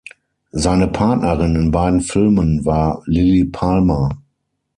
[0.53, 4.09] Seine Partnerin in beiden Filmen war Lilli Palmer.